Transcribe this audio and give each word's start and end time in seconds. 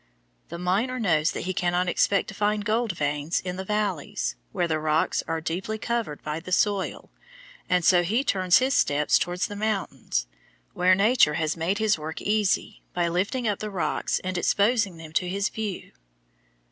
The 0.49 0.57
miner 0.57 0.99
knows 0.99 1.29
that 1.31 1.41
he 1.45 1.53
cannot 1.53 1.87
expect 1.87 2.27
to 2.29 2.33
find 2.33 2.65
gold 2.65 2.93
veins 2.93 3.39
in 3.39 3.55
the 3.55 3.63
valleys, 3.63 4.35
where 4.51 4.67
the 4.67 4.79
rocks 4.79 5.21
are 5.27 5.39
deeply 5.39 5.77
covered 5.77 6.23
by 6.23 6.39
the 6.39 6.51
soil, 6.51 7.11
and 7.69 7.85
so 7.85 8.01
he 8.01 8.23
turns 8.23 8.57
his 8.57 8.73
steps 8.73 9.19
toward 9.19 9.41
the 9.41 9.55
mountains, 9.55 10.25
where 10.73 10.95
Nature 10.95 11.35
has 11.35 11.55
made 11.55 11.77
his 11.77 11.99
work 11.99 12.19
easy 12.19 12.81
by 12.95 13.07
lifting 13.07 13.47
up 13.47 13.59
the 13.59 13.69
rocks 13.69 14.17
and 14.23 14.39
exposing 14.39 14.97
them 14.97 15.13
to 15.13 15.29
his 15.29 15.49
view. 15.49 15.91